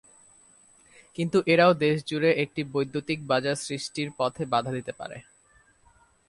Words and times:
কিন্তু 1.15 1.37
এরাও 1.45 1.73
দেশ 1.83 1.97
জুড়ে 2.05 2.29
একটি 2.43 2.61
বৈদ্যুতিক 2.73 3.19
বাজার 3.27 3.55
সৃষ্টির 3.57 4.09
পথে 4.17 4.43
বাধা 4.45 4.71
দিতে 4.71 4.91
পারে। 4.91 5.17